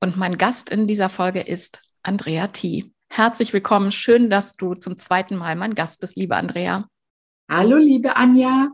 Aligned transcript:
und 0.00 0.16
mein 0.16 0.38
Gast 0.38 0.70
in 0.70 0.86
dieser 0.86 1.08
Folge 1.08 1.40
ist 1.40 1.82
Andrea 2.02 2.48
T. 2.48 2.90
Herzlich 3.10 3.52
willkommen. 3.52 3.92
Schön, 3.92 4.30
dass 4.30 4.54
du 4.54 4.74
zum 4.74 4.98
zweiten 4.98 5.36
Mal 5.36 5.56
mein 5.56 5.74
Gast 5.74 6.00
bist, 6.00 6.16
liebe 6.16 6.36
Andrea. 6.36 6.88
Hallo, 7.50 7.76
liebe 7.76 8.16
Anja. 8.16 8.70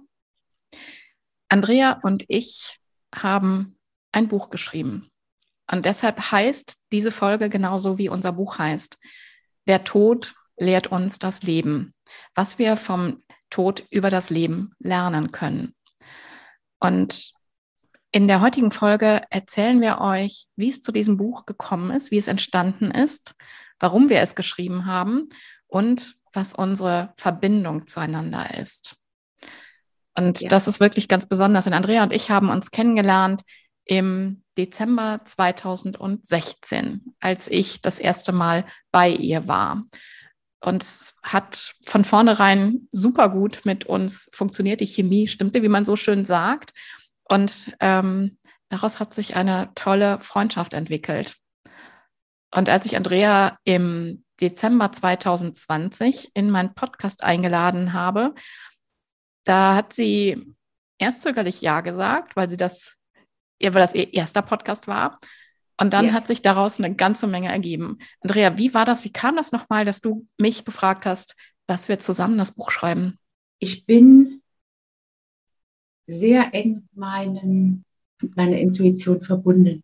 Andrea 1.49 1.99
und 2.03 2.25
ich 2.29 2.79
haben 3.15 3.79
ein 4.13 4.29
Buch 4.29 4.51
geschrieben. 4.51 5.11
Und 5.71 5.85
deshalb 5.85 6.31
heißt 6.31 6.77
diese 6.93 7.11
Folge 7.11 7.51
genauso 7.51 7.99
wie 7.99 8.09
unser 8.09 8.33
Buch 8.33 8.59
heißt. 8.59 8.99
Der 9.67 9.83
Tod 9.83 10.35
lehrt 10.57 10.87
uns 10.93 11.19
das 11.19 11.43
Leben. 11.43 11.93
Was 12.37 12.61
wir 12.61 12.77
vom 12.77 13.25
Tod 13.51 13.85
über 13.91 14.11
das 14.11 14.31
Leben 14.31 14.75
lernen 14.79 15.33
können. 15.33 15.75
Und 16.79 17.33
in 18.17 18.29
der 18.29 18.41
heutigen 18.41 18.71
Folge 18.71 19.21
erzählen 19.29 19.83
wir 19.83 20.01
euch, 20.01 20.47
wie 20.57 20.71
es 20.71 20.81
zu 20.81 20.91
diesem 20.91 21.19
Buch 21.19 21.45
gekommen 21.45 21.91
ist, 21.91 22.11
wie 22.11 22.17
es 22.17 22.29
entstanden 22.29 22.91
ist, 22.91 23.35
warum 23.79 24.09
wir 24.09 24.21
es 24.21 24.35
geschrieben 24.35 24.87
haben 24.87 25.29
und 25.67 26.17
was 26.33 26.55
unsere 26.55 27.13
Verbindung 27.19 27.87
zueinander 27.87 28.59
ist. 28.59 28.97
Und 30.17 30.41
ja. 30.41 30.49
das 30.49 30.67
ist 30.67 30.81
wirklich 30.81 31.09
ganz 31.09 31.27
besonders. 31.27 31.65
Denn 31.65 31.75
Andrea 31.75 32.03
und 32.03 32.11
ich 32.15 32.31
haben 32.31 32.49
uns 32.49 32.71
kennengelernt 32.71 33.43
im 33.85 34.43
Dezember 34.57 35.21
2016, 35.23 37.15
als 37.21 37.49
ich 37.49 37.83
das 37.83 37.99
erste 37.99 38.33
Mal 38.33 38.65
bei 38.93 39.11
ihr 39.11 39.47
war. 39.47 39.85
Und 40.65 40.83
es 40.83 41.15
hat 41.23 41.75
von 41.85 42.07
vornherein 42.07 42.89
super 42.93 43.29
gut 43.29 43.67
mit 43.67 43.85
uns 43.85 44.31
funktioniert. 44.33 44.81
Die 44.81 44.87
Chemie 44.87 45.29
stimmte, 45.29 45.63
wie 45.63 45.69
man 45.69 45.85
so 45.85 45.97
schön 45.97 46.25
sagt. 46.25 46.73
Und 47.29 47.75
ähm, 47.81 48.39
daraus 48.69 49.01
hat 49.01 49.15
sich 49.15 49.37
eine 49.37 49.71
tolle 49.75 50.21
Freundschaft 50.21 50.75
entwickelt. 50.75 51.37
Und 52.55 52.69
als 52.69 52.87
ich 52.87 52.97
Andrea 52.97 53.59
im 53.65 54.25
Dezember 54.41 54.93
2020 54.93 56.31
in 56.35 56.51
meinen 56.51 56.75
Podcast 56.75 57.25
eingeladen 57.25 57.93
habe, 57.93 58.35
da 59.45 59.75
hat 59.77 59.93
sie 59.93 60.55
erst 60.99 61.23
zögerlich 61.23 61.61
Ja 61.61 61.81
gesagt, 61.81 62.37
weil 62.37 62.49
sie 62.49 62.57
das, 62.57 62.97
weil 63.61 63.73
das 63.73 63.95
ihr 63.95 64.13
erster 64.13 64.43
Podcast 64.43 64.89
war. 64.89 65.19
Und 65.79 65.93
dann 65.93 66.07
ja. 66.07 66.13
hat 66.13 66.27
sich 66.27 66.43
daraus 66.43 66.79
eine 66.79 66.95
ganze 66.95 67.27
Menge 67.27 67.49
ergeben. 67.49 67.99
Andrea, 68.21 68.57
wie 68.57 68.73
war 68.73 68.85
das? 68.85 69.05
Wie 69.05 69.13
kam 69.13 69.37
das 69.37 69.53
nochmal, 69.53 69.85
dass 69.85 70.01
du 70.01 70.27
mich 70.39 70.65
gefragt 70.65 71.05
hast, 71.05 71.35
dass 71.67 71.89
wir 71.89 72.01
zusammen 72.01 72.39
das 72.39 72.53
Buch 72.53 72.71
schreiben? 72.71 73.19
Ich 73.59 73.85
bin 73.85 74.43
sehr 76.07 76.55
eng 76.55 76.75
mit, 76.75 76.97
meinen, 76.97 77.85
mit 78.21 78.37
meiner 78.37 78.59
Intuition 78.59 79.21
verbunden. 79.21 79.83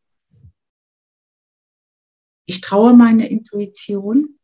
Ich 2.47 2.61
traue 2.61 2.95
meiner 2.95 3.29
Intuition 3.29 4.39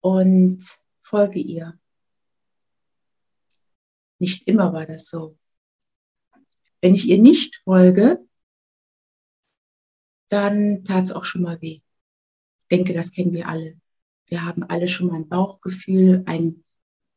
und 0.00 0.62
folge 1.00 1.38
ihr. 1.38 1.78
Nicht 4.18 4.46
immer 4.46 4.72
war 4.72 4.86
das 4.86 5.06
so. 5.06 5.38
Wenn 6.80 6.94
ich 6.94 7.08
ihr 7.08 7.20
nicht 7.20 7.56
folge, 7.56 8.26
dann 10.28 10.84
tat 10.84 11.04
es 11.04 11.12
auch 11.12 11.24
schon 11.24 11.42
mal 11.42 11.60
weh. 11.60 11.80
Ich 12.62 12.68
denke, 12.70 12.92
das 12.94 13.12
kennen 13.12 13.32
wir 13.32 13.48
alle. 13.48 13.78
Wir 14.28 14.44
haben 14.44 14.62
alle 14.62 14.88
schon 14.88 15.08
mal 15.08 15.16
ein 15.16 15.28
Bauchgefühl, 15.28 16.22
ein, 16.26 16.62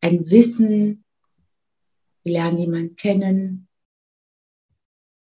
ein 0.01 0.29
Wissen, 0.31 1.02
wir 2.23 2.33
lernen 2.33 2.59
jemanden 2.59 2.95
kennen 2.95 3.67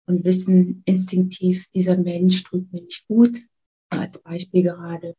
und 0.07 0.25
wissen 0.25 0.83
instinktiv, 0.87 1.69
dieser 1.71 1.97
Mensch 1.97 2.43
tut 2.45 2.73
mir 2.73 2.83
nicht 2.83 3.07
gut, 3.07 3.39
als 3.91 4.21
Beispiel 4.23 4.63
gerade. 4.63 5.17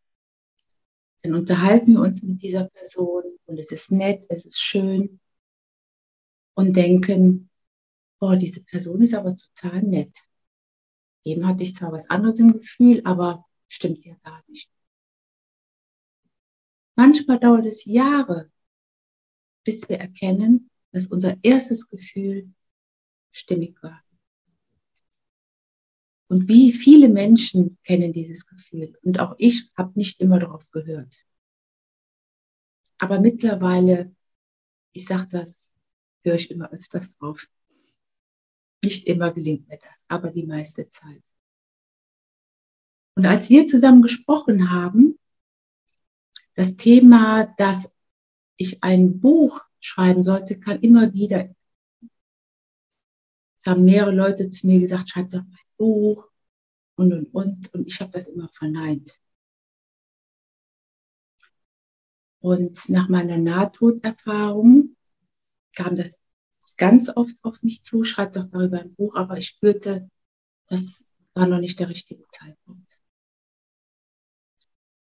Dann 1.24 1.34
unterhalten 1.34 1.94
wir 1.94 2.02
uns 2.02 2.24
mit 2.24 2.42
dieser 2.42 2.66
Person 2.66 3.24
und 3.46 3.60
es 3.60 3.72
ist 3.72 3.92
nett, 3.92 4.26
es 4.30 4.46
ist 4.46 4.60
schön 4.60 5.20
und 6.56 6.76
denken, 6.76 7.50
boah, 8.20 8.36
diese 8.36 8.64
Person 8.64 9.02
ist 9.02 9.14
aber 9.14 9.38
total 9.38 9.82
nett. 9.84 10.16
Eben 11.24 11.48
hatte 11.48 11.64
ich 11.64 11.76
zwar 11.76 11.92
was 11.92 12.10
anderes 12.10 12.40
im 12.40 12.54
Gefühl, 12.54 13.02
aber 13.04 13.46
stimmt 13.68 14.04
ja 14.06 14.16
gar 14.24 14.44
nicht. 14.48 14.72
Manchmal 16.96 17.40
dauert 17.40 17.66
es 17.66 17.86
Jahre, 17.86 18.52
bis 19.64 19.88
wir 19.88 20.00
erkennen, 20.00 20.70
dass 20.92 21.08
unser 21.08 21.38
erstes 21.44 21.88
Gefühl 21.88 22.54
stimmig 23.32 23.82
war. 23.84 24.04
Und 26.28 26.48
wie 26.48 26.72
viele 26.72 27.10
Menschen 27.10 27.78
kennen 27.84 28.14
dieses 28.14 28.46
Gefühl. 28.46 28.98
Und 29.02 29.20
auch 29.20 29.36
ich 29.40 29.72
habe 29.76 29.92
nicht 29.96 30.20
immer 30.20 30.40
darauf 30.40 30.70
gehört. 30.72 31.26
Aber 33.00 33.20
mittlerweile, 33.20 34.16
ich 34.92 35.06
sage 35.06 35.28
das, 35.32 35.74
höre 36.24 36.36
ich 36.36 36.52
immer 36.52 36.72
öfters 36.72 37.18
drauf. 37.18 37.48
Nicht 38.84 39.08
immer 39.08 39.32
gelingt 39.32 39.68
mir 39.68 39.80
das, 39.80 40.06
aber 40.08 40.32
die 40.32 40.46
meiste 40.46 40.88
Zeit. 40.88 41.24
Und 43.16 43.26
als 43.26 43.50
wir 43.50 43.68
zusammen 43.68 44.02
gesprochen 44.02 44.70
haben, 44.70 45.20
das 46.54 46.78
Thema, 46.78 47.46
dass 47.58 47.96
ich 48.58 48.84
ein 48.84 49.20
Buch 49.20 49.66
schreiben 49.80 50.24
sollte, 50.24 50.60
kam 50.60 50.80
immer 50.82 51.14
wieder. 51.14 51.50
Es 53.58 53.66
haben 53.66 53.86
mehrere 53.86 54.16
Leute 54.16 54.50
zu 54.50 54.68
mir 54.68 54.80
gesagt, 54.80 55.10
schreib 55.10 55.30
doch 55.32 55.40
ein 55.40 55.58
Buch 55.78 56.30
und, 56.96 57.14
und, 57.14 57.34
und. 57.34 57.74
Und 57.74 57.88
ich 57.88 58.00
habe 58.00 58.12
das 58.12 58.28
immer 58.28 58.50
verneint. 58.50 59.20
Und 62.42 62.88
nach 62.90 63.10
meiner 63.10 63.38
Nahtoderfahrung 63.38 64.96
kam 65.76 65.96
das 65.96 66.18
ganz 66.78 67.10
oft 67.10 67.44
auf 67.44 67.64
mich 67.64 67.84
zu, 67.84 68.04
schreib 68.04 68.34
doch 68.34 68.46
darüber 68.46 68.80
ein 68.80 68.96
Buch, 68.96 69.16
aber 69.16 69.38
ich 69.38 69.48
spürte, 69.48 70.10
das 70.68 71.12
war 71.34 71.48
noch 71.48 71.60
nicht 71.60 71.80
der 71.80 71.90
richtige 71.90 72.26
Zeitpunkt. 72.30 73.02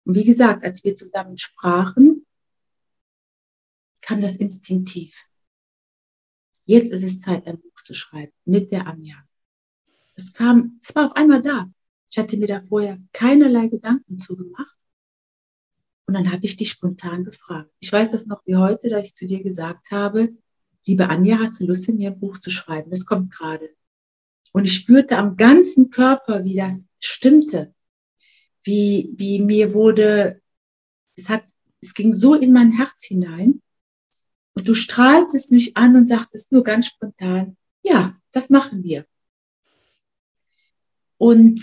Und 0.06 0.16
wie 0.16 0.24
gesagt, 0.24 0.64
als 0.64 0.84
wir 0.84 0.96
zusammen 0.96 1.38
sprachen, 1.38 2.17
kam 4.08 4.22
das 4.22 4.38
instinktiv. 4.38 5.26
Jetzt 6.64 6.92
ist 6.92 7.04
es 7.04 7.20
Zeit, 7.20 7.46
ein 7.46 7.60
Buch 7.60 7.84
zu 7.84 7.94
schreiben 7.94 8.32
mit 8.46 8.72
der 8.72 8.88
Anja. 8.88 9.18
Es 10.16 10.32
kam, 10.32 10.80
es 10.82 10.96
war 10.96 11.08
auf 11.08 11.16
einmal 11.16 11.42
da. 11.42 11.70
Ich 12.10 12.18
hatte 12.18 12.38
mir 12.38 12.48
da 12.48 12.62
vorher 12.62 13.00
keinerlei 13.12 13.68
Gedanken 13.68 14.18
zugemacht. 14.18 14.78
Und 16.06 16.14
dann 16.14 16.32
habe 16.32 16.46
ich 16.46 16.56
dich 16.56 16.70
spontan 16.70 17.26
gefragt. 17.26 17.70
Ich 17.80 17.92
weiß 17.92 18.12
das 18.12 18.28
noch 18.28 18.42
wie 18.46 18.56
heute, 18.56 18.90
dass 18.90 19.08
ich 19.08 19.16
zu 19.16 19.28
dir 19.28 19.44
gesagt 19.44 19.92
habe, 19.92 20.34
liebe 20.86 21.10
Anja, 21.10 21.40
hast 21.40 21.60
du 21.60 21.66
Lust, 21.66 21.90
in 21.90 22.00
ihr 22.00 22.12
Buch 22.12 22.38
zu 22.38 22.50
schreiben? 22.50 22.90
Das 22.90 23.06
kommt 23.06 23.34
gerade. 23.34 23.70
Und 24.54 24.64
ich 24.64 24.74
spürte 24.74 25.18
am 25.18 25.36
ganzen 25.36 25.90
Körper, 25.90 26.46
wie 26.46 26.56
das 26.56 26.88
stimmte. 27.00 27.76
Wie, 28.64 29.14
wie 29.18 29.42
mir 29.42 29.74
wurde, 29.74 30.42
es 31.18 31.28
hat, 31.28 31.44
es 31.82 31.94
ging 31.94 32.14
so 32.14 32.36
in 32.36 32.54
mein 32.54 32.72
Herz 32.72 33.04
hinein. 33.06 33.62
Und 34.58 34.68
du 34.68 34.74
strahltest 34.74 35.52
mich 35.52 35.78
an 35.78 35.96
und 35.96 36.08
sagtest 36.08 36.52
nur 36.52 36.64
ganz 36.64 36.88
spontan, 36.88 37.58
ja, 37.84 38.20
das 38.32 38.50
machen 38.50 38.84
wir. 38.84 39.06
Und 41.18 41.62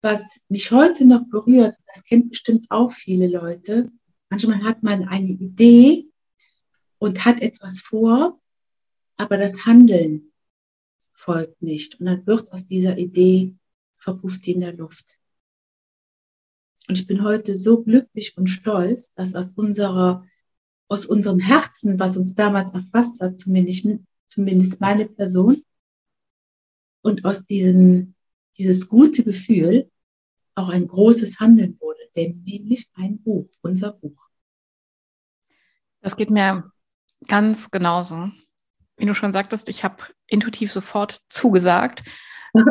was 0.00 0.42
mich 0.48 0.70
heute 0.70 1.04
noch 1.04 1.24
berührt, 1.28 1.74
das 1.88 2.04
kennt 2.04 2.28
bestimmt 2.30 2.66
auch 2.70 2.92
viele 2.92 3.26
Leute, 3.26 3.90
manchmal 4.28 4.62
hat 4.62 4.84
man 4.84 5.08
eine 5.08 5.26
Idee 5.26 6.06
und 6.98 7.24
hat 7.24 7.42
etwas 7.42 7.80
vor, 7.80 8.40
aber 9.16 9.36
das 9.36 9.66
Handeln 9.66 10.32
folgt 11.10 11.60
nicht. 11.62 11.98
Und 11.98 12.06
dann 12.06 12.24
wird 12.28 12.52
aus 12.52 12.68
dieser 12.68 12.96
Idee 12.96 13.56
verpufft 13.96 14.46
die 14.46 14.52
in 14.52 14.60
der 14.60 14.74
Luft. 14.74 15.18
Und 16.86 16.96
ich 16.96 17.08
bin 17.08 17.24
heute 17.24 17.56
so 17.56 17.82
glücklich 17.82 18.36
und 18.36 18.46
stolz, 18.46 19.10
dass 19.14 19.34
aus 19.34 19.50
unserer, 19.56 20.24
aus 20.90 21.06
unserem 21.06 21.38
Herzen, 21.38 21.98
was 21.98 22.16
uns 22.16 22.34
damals 22.34 22.72
erfasst 22.72 23.20
hat, 23.20 23.38
zumindest, 23.38 23.86
zumindest 24.26 24.80
meine 24.80 25.06
Person, 25.06 25.62
und 27.02 27.24
aus 27.24 27.46
diesem, 27.46 28.14
dieses 28.58 28.88
gute 28.88 29.24
Gefühl 29.24 29.90
auch 30.54 30.68
ein 30.68 30.86
großes 30.86 31.40
Handeln 31.40 31.80
wurde, 31.80 32.00
denn 32.14 32.42
nämlich 32.44 32.90
ein 32.94 33.22
Buch, 33.22 33.48
unser 33.62 33.92
Buch. 33.92 34.28
Das 36.02 36.16
geht 36.16 36.28
mir 36.28 36.70
ganz 37.26 37.70
genauso. 37.70 38.30
Wie 38.96 39.06
du 39.06 39.14
schon 39.14 39.32
sagtest, 39.32 39.68
ich 39.68 39.84
habe 39.84 40.02
intuitiv 40.26 40.72
sofort 40.72 41.20
zugesagt, 41.28 42.02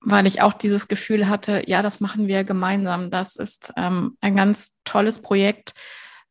weil 0.00 0.26
ich 0.26 0.42
auch 0.42 0.52
dieses 0.52 0.86
Gefühl 0.86 1.28
hatte, 1.28 1.62
ja, 1.66 1.82
das 1.82 2.00
machen 2.00 2.28
wir 2.28 2.44
gemeinsam. 2.44 3.10
Das 3.10 3.34
ist 3.36 3.72
ähm, 3.76 4.16
ein 4.20 4.36
ganz 4.36 4.76
tolles 4.84 5.20
Projekt 5.20 5.74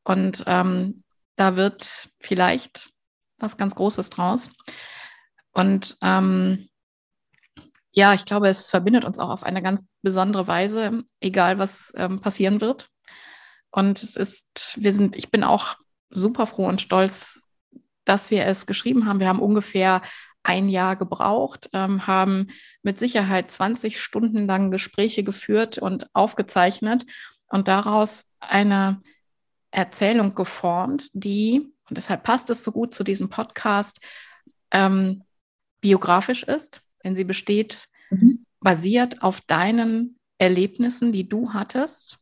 und 0.04 0.44
ähm, 0.48 1.04
da 1.36 1.56
wird 1.56 2.10
vielleicht 2.20 2.90
was 3.38 3.58
ganz 3.58 3.76
Großes 3.76 4.10
draus. 4.10 4.50
Und 5.52 5.98
ähm, 6.02 6.70
ja, 7.92 8.14
ich 8.14 8.26
glaube, 8.26 8.48
es 8.48 8.70
verbindet 8.70 9.04
uns 9.04 9.20
auch 9.20 9.30
auf 9.30 9.44
eine 9.44 9.62
ganz 9.62 9.86
besondere 10.02 10.48
Weise, 10.48 11.04
egal 11.20 11.60
was 11.60 11.92
ähm, 11.96 12.22
passieren 12.22 12.62
wird. 12.62 12.88
Und 13.70 14.02
es 14.04 14.16
ist, 14.16 14.78
wir 14.82 14.94
sind, 14.94 15.16
ich 15.16 15.30
bin 15.30 15.44
auch 15.44 15.76
super 16.10 16.46
froh 16.46 16.68
und 16.68 16.82
stolz, 16.82 17.42
dass 18.06 18.32
wir 18.32 18.46
es 18.46 18.66
geschrieben 18.66 19.06
haben. 19.06 19.20
Wir 19.20 19.28
haben 19.28 19.42
ungefähr 19.42 20.02
ein 20.44 20.70
Jahr 20.70 20.96
gebraucht, 20.96 21.70
ähm, 21.74 22.08
haben 22.08 22.48
mit 22.82 23.00
Sicherheit 23.00 23.52
20 23.52 24.02
Stunden 24.02 24.48
lang 24.48 24.72
Gespräche 24.72 25.24
geführt 25.24 25.78
und 25.78 26.08
aufgezeichnet 26.14 27.06
und 27.48 27.68
daraus 27.68 28.26
eine 28.40 29.02
Erzählung 29.72 30.36
geformt, 30.36 31.10
die, 31.14 31.74
und 31.90 31.98
deshalb 31.98 32.24
passt 32.24 32.50
es 32.50 32.64
so 32.64 32.72
gut 32.72 32.94
zu 32.94 33.04
diesem 33.04 33.30
Podcast, 33.30 34.00
ähm, 34.72 35.24
biografisch 35.82 36.44
ist, 36.44 36.84
denn 37.04 37.16
sie 37.16 37.24
besteht 37.24 37.88
mhm. 38.10 38.46
basiert 38.60 39.22
auf 39.24 39.42
deinen 39.42 40.18
Erlebnissen, 40.38 41.12
die 41.12 41.28
du 41.28 41.54
hattest. 41.54 42.20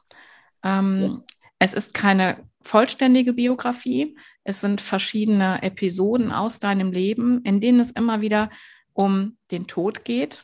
Ähm, 0.64 1.02
ja. 1.02 1.24
Es 1.60 1.74
ist 1.74 1.94
keine 1.94 2.38
vollständige 2.62 3.34
Biografie. 3.34 4.18
Es 4.44 4.62
sind 4.62 4.82
verschiedene 4.82 5.62
Episoden 5.64 6.32
aus 6.32 6.60
deinem 6.60 6.92
Leben, 6.92 7.42
in 7.44 7.60
denen 7.60 7.80
es 7.80 7.92
immer 7.92 8.22
wieder 8.22 8.50
um 8.94 9.38
den 9.52 9.68
Tod 9.68 10.06
geht 10.06 10.44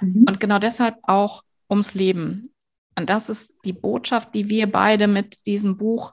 mhm. 0.00 0.24
und 0.28 0.40
genau 0.40 0.58
deshalb 0.58 0.96
auch 1.02 1.42
ums 1.68 1.94
Leben. 1.94 2.52
Und 3.00 3.08
das 3.08 3.30
ist 3.30 3.54
die 3.64 3.72
Botschaft, 3.72 4.34
die 4.34 4.50
wir 4.50 4.70
beide 4.70 5.08
mit 5.08 5.46
diesem 5.46 5.78
Buch 5.78 6.12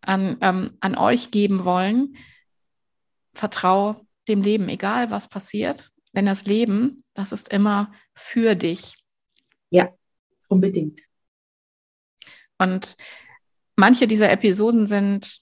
an, 0.00 0.36
ähm, 0.40 0.76
an 0.80 0.96
euch 0.96 1.30
geben 1.30 1.64
wollen. 1.64 2.16
Vertraue 3.34 4.04
dem 4.26 4.42
Leben, 4.42 4.68
egal 4.68 5.10
was 5.10 5.28
passiert. 5.28 5.92
Denn 6.12 6.26
das 6.26 6.44
Leben, 6.44 7.04
das 7.14 7.30
ist 7.30 7.50
immer 7.50 7.92
für 8.14 8.56
dich. 8.56 8.96
Ja, 9.70 9.94
unbedingt. 10.48 11.02
Und 12.58 12.96
manche 13.76 14.08
dieser 14.08 14.30
Episoden 14.30 14.88
sind 14.88 15.40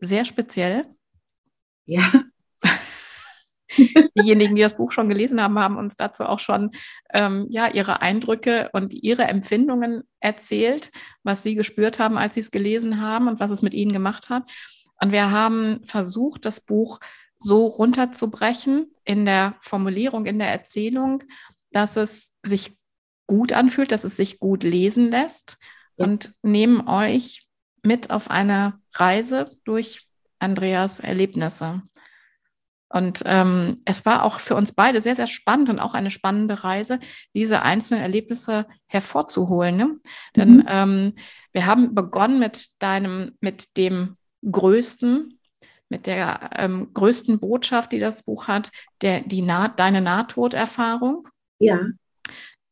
sehr 0.00 0.26
speziell. 0.26 0.84
Ja. 1.86 2.02
Diejenigen, 4.20 4.54
die 4.54 4.62
das 4.62 4.76
Buch 4.76 4.92
schon 4.92 5.08
gelesen 5.08 5.42
haben, 5.42 5.58
haben 5.58 5.76
uns 5.76 5.96
dazu 5.96 6.24
auch 6.24 6.38
schon 6.38 6.70
ähm, 7.12 7.46
ja, 7.50 7.68
ihre 7.68 8.02
Eindrücke 8.02 8.70
und 8.72 8.92
ihre 8.92 9.24
Empfindungen 9.24 10.02
erzählt, 10.20 10.90
was 11.22 11.42
sie 11.42 11.54
gespürt 11.54 11.98
haben, 11.98 12.16
als 12.16 12.34
sie 12.34 12.40
es 12.40 12.50
gelesen 12.50 13.00
haben 13.00 13.28
und 13.28 13.40
was 13.40 13.50
es 13.50 13.62
mit 13.62 13.74
ihnen 13.74 13.92
gemacht 13.92 14.28
hat. 14.28 14.50
Und 15.00 15.12
wir 15.12 15.30
haben 15.30 15.80
versucht, 15.84 16.44
das 16.44 16.60
Buch 16.60 17.00
so 17.38 17.66
runterzubrechen 17.66 18.92
in 19.04 19.24
der 19.24 19.56
Formulierung, 19.60 20.26
in 20.26 20.38
der 20.38 20.50
Erzählung, 20.50 21.22
dass 21.72 21.96
es 21.96 22.30
sich 22.42 22.76
gut 23.26 23.52
anfühlt, 23.52 23.92
dass 23.92 24.04
es 24.04 24.16
sich 24.16 24.38
gut 24.38 24.62
lesen 24.62 25.10
lässt 25.10 25.58
ja. 25.96 26.06
und 26.06 26.34
nehmen 26.42 26.86
euch 26.88 27.48
mit 27.82 28.10
auf 28.10 28.30
eine 28.30 28.80
Reise 28.94 29.50
durch 29.64 30.08
Andreas 30.38 31.00
Erlebnisse. 31.00 31.82
Und 32.94 33.24
ähm, 33.26 33.82
es 33.84 34.06
war 34.06 34.22
auch 34.22 34.38
für 34.38 34.54
uns 34.54 34.70
beide 34.70 35.00
sehr, 35.00 35.16
sehr 35.16 35.26
spannend 35.26 35.68
und 35.68 35.80
auch 35.80 35.94
eine 35.94 36.12
spannende 36.12 36.62
Reise, 36.62 37.00
diese 37.34 37.62
einzelnen 37.62 38.02
Erlebnisse 38.02 38.66
hervorzuholen. 38.86 39.76
Ne? 39.76 39.98
Denn 40.36 40.58
mhm. 40.58 40.64
ähm, 40.68 41.12
wir 41.52 41.66
haben 41.66 41.96
begonnen 41.96 42.38
mit 42.38 42.68
deinem, 42.78 43.32
mit 43.40 43.76
dem 43.76 44.12
größten 44.48 45.40
mit 45.88 46.06
der 46.06 46.50
ähm, 46.56 46.92
größten 46.94 47.38
Botschaft, 47.38 47.92
die 47.92 48.00
das 48.00 48.22
Buch 48.22 48.48
hat, 48.48 48.70
der, 49.00 49.20
die 49.20 49.42
Naht, 49.42 49.78
deine 49.78 50.00
Nahtoderfahrung. 50.00 51.28
Ja. 51.58 51.80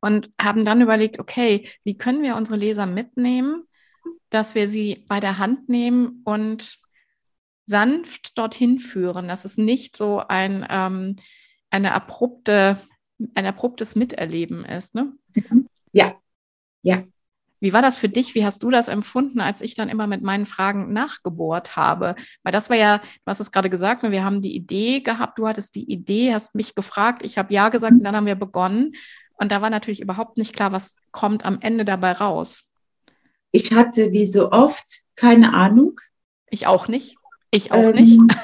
Und 0.01 0.31
haben 0.41 0.65
dann 0.65 0.81
überlegt, 0.81 1.19
okay, 1.19 1.69
wie 1.85 1.97
können 1.97 2.23
wir 2.23 2.37
unsere 2.37 2.59
Leser 2.59 2.87
mitnehmen, 2.87 3.65
dass 4.31 4.55
wir 4.55 4.69
sie 4.69 5.05
bei 5.09 5.21
der 5.21 5.39
Hand 5.39 5.69
nehmen 5.69 6.23
und 6.25 6.82
sanft 7.65 8.39
dorthin 8.39 8.79
führen, 8.79 9.29
dass 9.29 9.45
es 9.45 9.57
nicht 9.57 9.97
so 9.97 10.23
ein, 10.27 10.67
ähm, 10.69 11.17
eine 11.71 11.95
abrupte, 11.95 12.79
ein 13.35 13.47
abruptes 13.47 13.95
Miterleben 13.95 14.65
ist. 14.65 14.95
Ne? 14.95 15.13
Ja, 15.93 16.15
ja. 16.83 17.05
Wie 17.61 17.73
war 17.73 17.81
das 17.81 17.97
für 17.97 18.09
dich? 18.09 18.35
Wie 18.35 18.45
hast 18.45 18.65
du 18.65 18.71
das 18.71 18.89
empfunden, 18.89 19.41
als 19.41 19.61
ich 19.61 19.77
dann 19.77 19.89
immer 19.89 20.09
mit 20.09 20.21
meinen 20.21 20.47
Fragen 20.47 20.93
nachgebohrt 20.93 21.77
habe? 21.77 22.17
Weil 22.43 22.53
das 22.53 22.71
war 22.71 22.77
ja, 22.77 22.99
du 22.99 23.27
hast 23.27 23.39
es 23.39 23.53
gerade 23.53 23.71
gesagt, 23.71 24.03
ne, 24.03 24.11
wir 24.11 24.25
haben 24.25 24.43
die 24.43 24.57
Idee 24.57 25.01
gehabt, 25.01 25.39
du 25.39 25.47
hattest 25.47 25.77
die 25.77 25.89
Idee, 25.89 26.35
hast 26.35 26.57
mich 26.57 26.75
gefragt, 26.75 27.23
ich 27.23 27.39
habe 27.39 27.55
ja 27.55 27.69
gesagt 27.69 27.93
und 27.93 28.03
dann 28.03 28.17
haben 28.17 28.27
wir 28.27 28.35
begonnen. 28.35 28.95
Und 29.35 29.53
da 29.53 29.63
war 29.63 29.71
natürlich 29.71 30.01
überhaupt 30.01 30.39
nicht 30.39 30.55
klar, 30.55 30.73
was 30.73 30.97
kommt 31.13 31.45
am 31.45 31.61
Ende 31.61 31.85
dabei 31.85 32.13
raus. 32.13 32.69
Ich 33.53 33.73
hatte 33.73 34.11
wie 34.11 34.27
so 34.27 34.51
oft 34.51 35.03
keine 35.15 35.55
Ahnung. 35.55 36.01
Ich 36.51 36.67
auch 36.67 36.89
nicht. 36.89 37.17
Ich 37.53 37.71
auch 37.71 37.95
ähm, 37.95 37.97
nicht. 37.97 38.21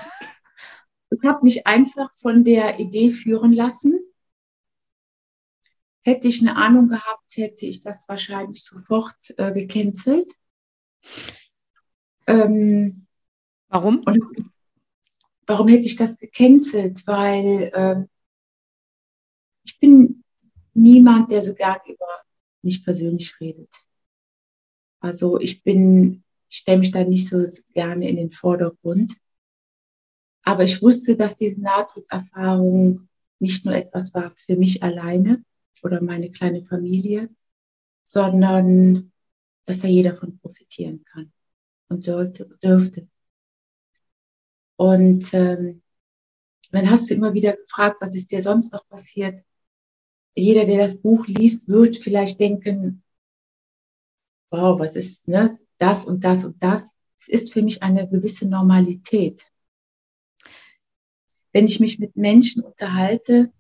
Ich 1.10 1.26
habe 1.26 1.42
mich 1.42 1.66
einfach 1.66 2.14
von 2.14 2.44
der 2.44 2.78
Idee 2.78 3.08
führen 3.10 3.54
lassen 3.54 3.98
Hätte 6.08 6.28
ich 6.28 6.40
eine 6.40 6.56
Ahnung 6.56 6.88
gehabt, 6.88 7.36
hätte 7.36 7.66
ich 7.66 7.80
das 7.80 8.08
wahrscheinlich 8.08 8.64
sofort 8.64 9.14
äh, 9.36 9.52
gecancelt. 9.52 10.32
Ähm, 12.26 13.06
warum? 13.68 14.02
warum 15.46 15.68
hätte 15.68 15.86
ich 15.86 15.96
das 15.96 16.16
gecancelt? 16.16 17.06
Weil 17.06 17.70
äh, 17.74 18.06
ich 19.64 19.78
bin 19.78 20.24
niemand, 20.72 21.30
der 21.30 21.42
so 21.42 21.54
gern 21.54 21.76
über 21.86 22.06
mich 22.62 22.82
persönlich 22.82 23.38
redet. 23.38 23.74
Also 25.00 25.38
ich 25.38 25.62
bin, 25.62 26.24
stelle 26.48 26.78
mich 26.78 26.90
da 26.90 27.04
nicht 27.04 27.28
so 27.28 27.44
gerne 27.74 28.08
in 28.08 28.16
den 28.16 28.30
Vordergrund. 28.30 29.16
Aber 30.42 30.64
ich 30.64 30.82
wusste, 30.82 31.16
dass 31.16 31.36
diese 31.36 31.60
Nahtoderfahrung 31.60 33.08
nicht 33.38 33.64
nur 33.64 33.74
etwas 33.74 34.14
war 34.14 34.32
für 34.32 34.56
mich 34.56 34.82
alleine, 34.82 35.44
oder 35.82 36.02
meine 36.02 36.30
kleine 36.30 36.62
Familie, 36.62 37.28
sondern 38.04 39.12
dass 39.64 39.80
da 39.80 39.88
jeder 39.88 40.14
von 40.14 40.38
profitieren 40.38 41.04
kann 41.04 41.32
und 41.88 42.04
sollte, 42.04 42.46
dürfte. 42.62 43.08
Und 44.76 45.32
ähm, 45.34 45.82
dann 46.70 46.90
hast 46.90 47.10
du 47.10 47.14
immer 47.14 47.34
wieder 47.34 47.56
gefragt, 47.56 47.96
was 48.00 48.14
ist 48.14 48.30
dir 48.30 48.42
sonst 48.42 48.72
noch 48.72 48.86
passiert? 48.88 49.40
Jeder, 50.34 50.64
der 50.64 50.78
das 50.78 51.00
Buch 51.00 51.26
liest, 51.26 51.68
wird 51.68 51.96
vielleicht 51.96 52.38
denken, 52.38 53.02
wow, 54.50 54.78
was 54.78 54.94
ist 54.96 55.26
ne, 55.28 55.58
das 55.78 56.04
und 56.04 56.24
das 56.24 56.44
und 56.44 56.62
das. 56.62 56.98
Es 57.18 57.28
ist 57.28 57.52
für 57.52 57.62
mich 57.62 57.82
eine 57.82 58.08
gewisse 58.08 58.48
Normalität. 58.48 59.50
Wenn 61.52 61.66
ich 61.66 61.80
mich 61.80 61.98
mit 61.98 62.16
Menschen 62.16 62.62
unterhalte, 62.62 63.52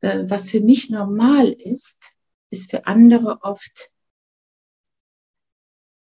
äh, 0.00 0.24
was 0.28 0.50
für 0.50 0.60
mich 0.60 0.90
normal 0.90 1.48
ist, 1.48 2.16
ist 2.50 2.70
für 2.70 2.86
andere 2.86 3.42
oft, 3.42 3.92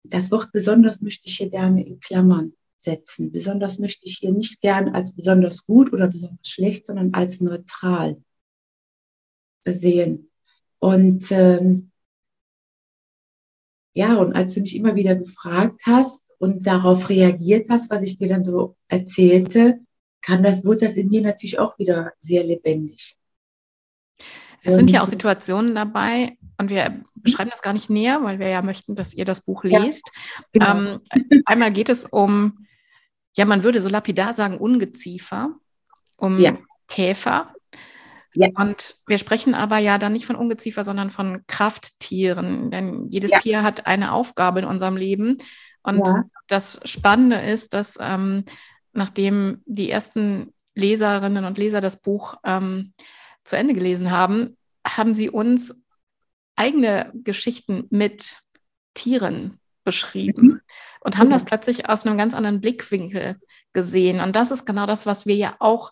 das 0.04 0.32
Wort 0.32 0.52
besonders 0.52 1.02
möchte 1.02 1.28
ich 1.28 1.38
hier 1.38 1.50
gerne 1.50 1.86
in 1.86 2.00
Klammern 2.00 2.54
setzen. 2.78 3.32
Besonders 3.32 3.80
möchte 3.80 4.06
ich 4.06 4.18
hier 4.18 4.32
nicht 4.32 4.62
gern 4.62 4.90
als 4.90 5.16
besonders 5.16 5.66
gut 5.66 5.94
oder 5.94 6.08
besonders 6.08 6.48
schlecht, 6.48 6.86
sondern 6.86 7.14
als 7.14 7.42
neutral 7.42 8.22
sehen. 9.64 10.30
Und 10.80 11.32
ähm, 11.32 11.92
ja, 13.96 14.16
und 14.18 14.36
als 14.36 14.54
du 14.54 14.62
mich 14.62 14.76
immer 14.76 14.96
wieder 14.96 15.16
gefragt 15.16 15.82
hast 15.86 16.34
und 16.38 16.68
darauf 16.68 17.10
reagiert 17.10 17.68
hast, 17.70 17.90
was 17.90 18.02
ich 18.02 18.18
dir 18.18 18.28
dann 18.28 18.44
so 18.44 18.76
erzählte, 18.90 19.80
kam 20.22 20.44
das, 20.44 20.66
wurde 20.66 20.82
das 20.82 20.98
in 20.98 21.10
mir 21.10 21.22
natürlich 21.22 21.58
auch 21.60 21.80
wieder 21.80 22.12
sehr 22.20 22.44
lebendig. 22.44 23.16
Es 24.64 24.76
sind 24.76 24.90
ja 24.90 25.04
auch 25.04 25.08
Situationen 25.08 25.76
dabei, 25.76 26.38
und 26.58 26.70
wir 26.70 27.04
beschreiben 27.16 27.50
das 27.50 27.62
gar 27.62 27.74
nicht 27.74 27.90
näher, 27.90 28.24
weil 28.24 28.40
wir 28.40 28.48
ja 28.48 28.62
möchten, 28.62 28.96
dass 28.96 29.14
ihr 29.14 29.26
das 29.26 29.42
Buch 29.42 29.64
lest. 29.64 30.10
Ja, 30.56 30.74
genau. 30.74 30.94
ähm, 30.94 31.02
einmal 31.46 31.72
geht 31.72 31.90
es 31.90 32.06
um, 32.06 32.66
ja, 33.34 33.46
man 33.46 33.64
würde 33.64 33.82
so 33.82 33.90
lapidar 33.90 34.34
sagen, 34.34 34.58
Ungeziefer, 34.58 35.56
um 36.18 36.40
ja. 36.40 36.54
Käfer. 36.88 37.54
Ja. 38.36 38.50
Und 38.56 38.98
wir 39.08 39.18
sprechen 39.18 39.56
aber 39.56 39.78
ja 39.78 39.98
dann 39.98 40.14
nicht 40.14 40.26
von 40.26 40.36
Ungeziefer, 40.36 40.84
sondern 40.84 41.10
von 41.10 41.46
Krafttieren, 41.48 42.70
denn 42.72 43.08
jedes 43.10 43.32
ja. 43.32 43.40
Tier 43.40 43.64
hat 43.64 43.88
eine 43.88 44.12
Aufgabe 44.12 44.60
in 44.60 44.66
unserem 44.66 44.98
Leben. 44.98 45.38
Und 45.84 46.08
das 46.48 46.80
Spannende 46.84 47.38
ist, 47.38 47.74
dass 47.74 47.98
ähm, 48.00 48.46
nachdem 48.94 49.62
die 49.66 49.90
ersten 49.90 50.54
Leserinnen 50.74 51.46
und 51.46 51.58
Leser 51.58 51.80
das 51.80 52.02
Buch 52.02 52.36
ähm, 52.44 52.94
zu 53.44 53.56
Ende 53.56 53.74
gelesen 53.74 54.12
haben, 54.12 54.58
haben 54.86 55.14
sie 55.14 55.30
uns 55.30 55.76
eigene 56.56 57.12
Geschichten 57.14 57.86
mit 57.90 58.38
Tieren 58.94 59.60
beschrieben 59.84 60.48
mhm. 60.48 60.62
und 61.02 61.18
haben 61.18 61.30
das 61.30 61.46
plötzlich 61.46 61.88
aus 61.88 62.06
einem 62.06 62.18
ganz 62.18 62.34
anderen 62.34 62.62
Blickwinkel 62.62 63.40
gesehen. 63.72 64.20
Und 64.20 64.36
das 64.36 64.52
ist 64.52 64.66
genau 64.66 64.86
das, 64.86 65.06
was 65.06 65.26
wir 65.26 65.36
ja 65.36 65.56
auch, 65.60 65.92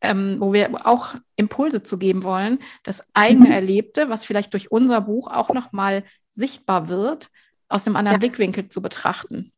ähm, 0.00 0.36
wo 0.40 0.52
wir 0.52 0.86
auch 0.86 1.14
Impulse 1.36 1.82
zu 1.82 1.98
geben 1.98 2.22
wollen, 2.22 2.58
das 2.84 3.04
eigene 3.12 3.46
mhm. 3.46 3.52
Erlebte, 3.52 4.08
was 4.08 4.24
vielleicht 4.24 4.52
durch 4.54 4.70
unser 4.70 5.00
Buch 5.02 5.28
auch 5.28 5.50
nochmal 5.50 6.04
sichtbar 6.30 6.88
wird, 6.88 7.30
aus 7.68 7.86
einem 7.86 7.96
anderen 7.96 8.14
ja. 8.14 8.18
Blickwinkel 8.18 8.68
zu 8.68 8.82
betrachten. 8.82 9.52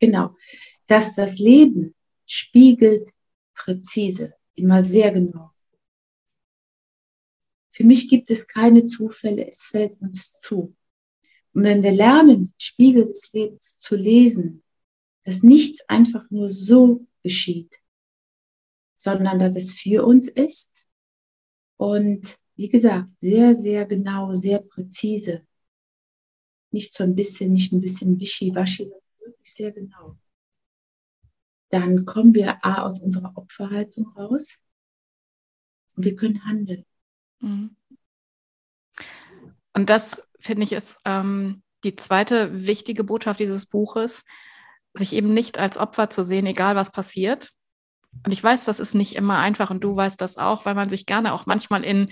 Genau, 0.00 0.34
dass 0.86 1.14
das 1.14 1.38
Leben 1.38 1.94
spiegelt 2.26 3.10
präzise, 3.54 4.34
immer 4.54 4.82
sehr 4.82 5.12
genau. 5.12 5.50
Für 7.70 7.84
mich 7.84 8.08
gibt 8.08 8.30
es 8.30 8.46
keine 8.46 8.86
Zufälle, 8.86 9.48
es 9.48 9.66
fällt 9.66 10.00
uns 10.00 10.32
zu. 10.40 10.76
Und 11.52 11.64
wenn 11.64 11.82
wir 11.82 11.92
lernen, 11.92 12.54
Spiegel 12.58 13.04
des 13.04 13.32
Lebens 13.32 13.78
zu 13.78 13.96
lesen, 13.96 14.62
dass 15.24 15.42
nichts 15.42 15.88
einfach 15.88 16.30
nur 16.30 16.50
so 16.50 17.06
geschieht, 17.22 17.80
sondern 18.96 19.38
dass 19.38 19.56
es 19.56 19.74
für 19.74 20.04
uns 20.04 20.28
ist 20.28 20.86
und 21.76 22.38
wie 22.56 22.68
gesagt, 22.68 23.08
sehr, 23.18 23.56
sehr 23.56 23.84
genau, 23.84 24.34
sehr 24.34 24.60
präzise. 24.60 25.44
Nicht 26.70 26.94
so 26.94 27.04
ein 27.04 27.14
bisschen, 27.14 27.52
nicht 27.52 27.72
ein 27.72 27.80
bisschen 27.80 28.18
wischiwaschi, 28.18 28.84
sondern 28.84 29.02
wirklich 29.20 29.52
sehr 29.52 29.72
genau. 29.72 30.16
Dann 31.70 32.04
kommen 32.04 32.34
wir 32.34 32.64
A 32.64 32.82
aus 32.82 33.00
unserer 33.00 33.36
Opferhaltung 33.36 34.08
raus 34.08 34.60
und 35.96 36.04
wir 36.04 36.14
können 36.14 36.44
handeln. 36.44 36.84
Mhm. 37.40 37.76
Und 39.72 39.90
das, 39.90 40.22
finde 40.38 40.62
ich, 40.62 40.72
ist 40.72 40.96
ähm, 41.04 41.62
die 41.82 41.96
zweite 41.96 42.66
wichtige 42.66 43.02
Botschaft 43.02 43.40
dieses 43.40 43.66
Buches, 43.66 44.22
sich 44.94 45.12
eben 45.12 45.34
nicht 45.34 45.58
als 45.58 45.76
Opfer 45.76 46.10
zu 46.10 46.22
sehen, 46.22 46.46
egal 46.46 46.76
was 46.76 46.92
passiert. 46.92 47.50
Und 48.24 48.32
ich 48.32 48.42
weiß, 48.42 48.64
das 48.64 48.80
ist 48.80 48.94
nicht 48.94 49.16
immer 49.16 49.38
einfach 49.38 49.70
und 49.70 49.82
du 49.82 49.94
weißt 49.96 50.20
das 50.20 50.38
auch, 50.38 50.64
weil 50.64 50.74
man 50.74 50.88
sich 50.88 51.06
gerne 51.06 51.32
auch 51.32 51.46
manchmal 51.46 51.84
in 51.84 52.10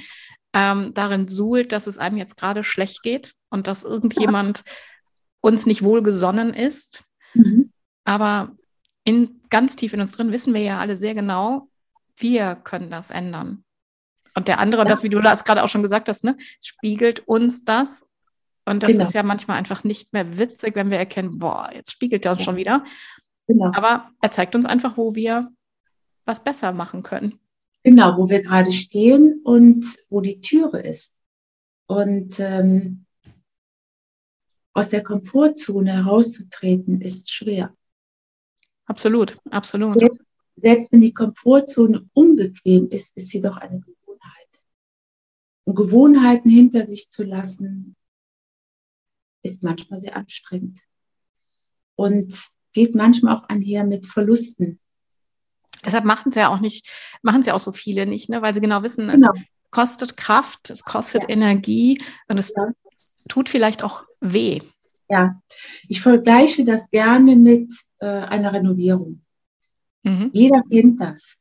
ähm, 0.54 0.92
darin 0.94 1.28
suhlt, 1.28 1.72
dass 1.72 1.86
es 1.86 1.98
einem 1.98 2.16
jetzt 2.16 2.36
gerade 2.36 2.64
schlecht 2.64 3.02
geht 3.02 3.34
und 3.50 3.66
dass 3.66 3.84
irgendjemand 3.84 4.64
uns 5.40 5.66
nicht 5.66 5.82
wohlgesonnen 5.82 6.52
ist. 6.52 7.04
Mhm. 7.34 7.72
Aber 8.04 8.52
in, 9.04 9.40
ganz 9.50 9.76
tief 9.76 9.92
in 9.92 10.00
uns 10.00 10.12
drin 10.12 10.32
wissen 10.32 10.54
wir 10.54 10.60
ja 10.60 10.78
alle 10.78 10.96
sehr 10.96 11.14
genau, 11.14 11.68
wir 12.16 12.54
können 12.56 12.90
das 12.90 13.10
ändern. 13.10 13.64
Und 14.34 14.48
der 14.48 14.58
andere, 14.58 14.82
ja. 14.82 14.88
das, 14.88 15.02
wie 15.02 15.08
du 15.08 15.20
das 15.20 15.44
gerade 15.44 15.62
auch 15.62 15.68
schon 15.68 15.82
gesagt 15.82 16.08
hast, 16.08 16.24
ne, 16.24 16.36
spiegelt 16.60 17.20
uns 17.20 17.64
das. 17.64 18.06
Und 18.64 18.82
das 18.82 18.92
genau. 18.92 19.04
ist 19.04 19.12
ja 19.12 19.22
manchmal 19.22 19.58
einfach 19.58 19.84
nicht 19.84 20.12
mehr 20.12 20.38
witzig, 20.38 20.76
wenn 20.76 20.90
wir 20.90 20.98
erkennen, 20.98 21.38
boah, 21.38 21.70
jetzt 21.74 21.92
spiegelt 21.92 22.24
er 22.24 22.32
uns 22.32 22.40
ja. 22.40 22.44
schon 22.44 22.56
wieder. 22.56 22.84
Genau. 23.48 23.72
Aber 23.74 24.10
er 24.20 24.30
zeigt 24.30 24.54
uns 24.54 24.66
einfach, 24.66 24.96
wo 24.96 25.14
wir 25.14 25.50
was 26.24 26.42
besser 26.42 26.72
machen 26.72 27.02
können. 27.02 27.38
Genau, 27.82 28.16
wo 28.16 28.28
wir 28.28 28.42
gerade 28.42 28.72
stehen 28.72 29.40
und 29.44 29.84
wo 30.08 30.20
die 30.20 30.40
Türe 30.40 30.80
ist. 30.80 31.18
Und 31.86 32.38
ähm, 32.38 33.06
aus 34.72 34.88
der 34.88 35.02
Komfortzone 35.02 35.92
herauszutreten, 35.92 37.00
ist 37.00 37.30
schwer. 37.30 37.76
Absolut, 38.86 39.38
absolut. 39.50 40.00
Selbst, 40.00 40.20
selbst 40.56 40.92
wenn 40.92 41.00
die 41.00 41.12
Komfortzone 41.12 42.08
unbequem 42.12 42.88
ist, 42.88 43.16
ist 43.16 43.30
sie 43.30 43.40
doch 43.40 43.56
eine 43.56 43.82
und 45.64 45.76
Gewohnheiten 45.76 46.48
hinter 46.48 46.86
sich 46.86 47.08
zu 47.10 47.22
lassen, 47.22 47.96
ist 49.42 49.62
manchmal 49.62 50.00
sehr 50.00 50.16
anstrengend 50.16 50.80
und 51.94 52.50
geht 52.72 52.94
manchmal 52.94 53.36
auch 53.36 53.48
einher 53.48 53.84
mit 53.84 54.06
Verlusten. 54.06 54.80
Deshalb 55.84 56.04
machen 56.04 56.32
sie 56.32 56.40
ja 56.40 56.48
auch 56.48 56.60
nicht, 56.60 56.88
machen 57.22 57.42
sie 57.42 57.52
auch 57.52 57.60
so 57.60 57.72
viele 57.72 58.06
nicht, 58.06 58.28
ne? 58.28 58.42
weil 58.42 58.54
sie 58.54 58.60
genau 58.60 58.82
wissen, 58.82 59.08
genau. 59.08 59.30
es 59.34 59.40
kostet 59.70 60.16
Kraft, 60.16 60.70
es 60.70 60.82
kostet 60.82 61.22
ja. 61.22 61.28
Energie 61.30 62.00
und 62.28 62.38
es 62.38 62.52
ja. 62.56 62.68
tut 63.28 63.48
vielleicht 63.48 63.82
auch 63.82 64.04
weh. 64.20 64.60
Ja, 65.08 65.42
ich 65.88 66.00
vergleiche 66.00 66.64
das 66.64 66.90
gerne 66.90 67.36
mit 67.36 67.72
äh, 67.98 68.06
einer 68.06 68.52
Renovierung. 68.52 69.22
Mhm. 70.04 70.30
Jeder 70.32 70.62
kennt 70.70 71.00
das. 71.00 71.38